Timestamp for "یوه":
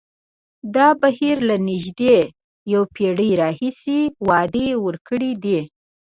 2.73-2.87